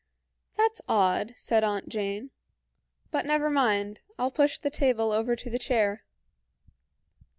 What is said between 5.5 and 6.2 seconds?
chair."